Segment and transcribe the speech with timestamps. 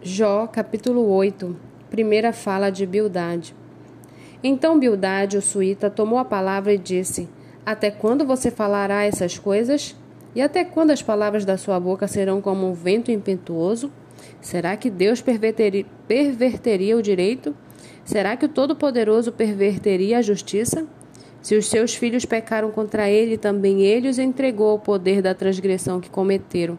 [0.00, 1.56] Jó, capítulo 8,
[1.90, 3.52] primeira fala de Bildade.
[4.44, 7.28] Então Bildade, o suíta, tomou a palavra e disse:
[7.66, 9.96] Até quando você falará essas coisas?
[10.36, 13.90] E até quando as palavras da sua boca serão como um vento impetuoso?
[14.40, 17.52] Será que Deus perverteria, perverteria o direito?
[18.04, 20.86] Será que o Todo-Poderoso perverteria a justiça?
[21.42, 26.00] Se os seus filhos pecaram contra ele, também ele os entregou ao poder da transgressão
[26.00, 26.78] que cometeram.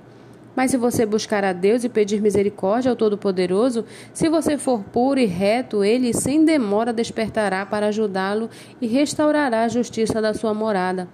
[0.60, 5.18] Mas se você buscar a Deus e pedir misericórdia ao Todo-Poderoso, se você for puro
[5.18, 8.50] e reto, ele sem demora despertará para ajudá-lo
[8.82, 11.08] e restaurará a justiça da sua morada.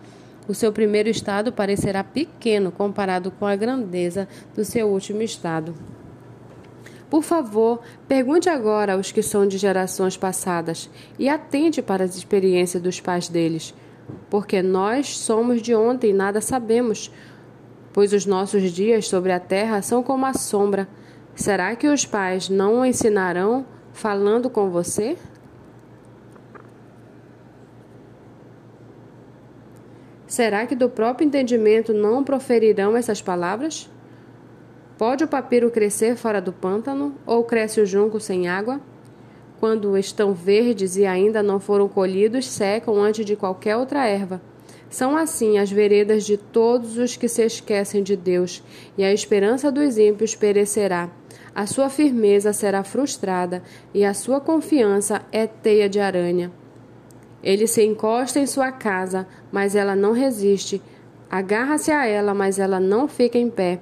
[0.47, 5.75] O seu primeiro estado parecerá pequeno comparado com a grandeza do seu último estado.
[7.07, 10.89] Por favor, pergunte agora aos que são de gerações passadas
[11.19, 13.75] e atente para as experiências dos pais deles,
[14.27, 17.11] porque nós somos de ontem e nada sabemos
[17.95, 20.85] pois os nossos dias sobre a terra são como a sombra.
[21.33, 25.17] Será que os pais não o ensinarão falando com você?
[30.27, 33.89] Será que do próprio entendimento não proferirão essas palavras?
[34.97, 38.81] Pode o papiro crescer fora do pântano, ou cresce o junco sem água?
[39.57, 44.41] Quando estão verdes e ainda não foram colhidos, secam antes de qualquer outra erva.
[44.89, 48.63] São assim as veredas de todos os que se esquecem de Deus,
[48.97, 51.09] e a esperança dos ímpios perecerá.
[51.53, 53.63] A sua firmeza será frustrada,
[53.93, 56.51] e a sua confiança é teia de aranha.
[57.41, 60.81] Ele se encosta em sua casa, mas ela não resiste.
[61.29, 63.79] Agarra-se a ela, mas ela não fica em pé.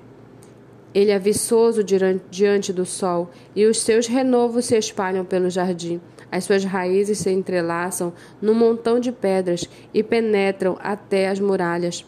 [0.93, 1.83] Ele é viçoso
[2.29, 5.99] diante do sol, e os seus renovos se espalham pelo jardim.
[6.31, 12.05] As suas raízes se entrelaçam num montão de pedras e penetram até as muralhas.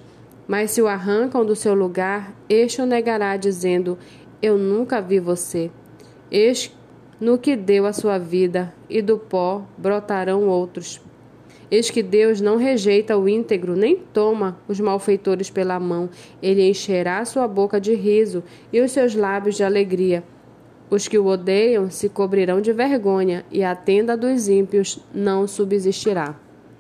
[0.48, 3.98] Mas se o arrancam do seu lugar, este o negará, dizendo:
[4.42, 5.72] Eu nunca vi você.
[6.30, 6.72] Eis
[7.20, 11.02] no que deu a sua vida, e do pó brotarão outros.
[11.70, 16.10] Eis que Deus não rejeita o íntegro, nem toma os malfeitores pela mão.
[16.42, 20.24] Ele encherá sua boca de riso e os seus lábios de alegria.
[20.90, 26.45] Os que o odeiam se cobrirão de vergonha, e a tenda dos ímpios não subsistirá.